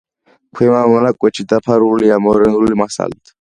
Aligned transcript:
ქვემო 0.59 0.79
მონაკვეთში 0.91 1.45
დაფარულია 1.53 2.19
მორენული 2.29 2.81
მასალით. 2.83 3.23